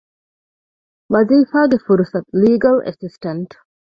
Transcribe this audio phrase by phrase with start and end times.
[1.13, 3.53] ވަޒިފާގެ ފުރުސަތު- ލީގަލް އެސިސްޓަންޓް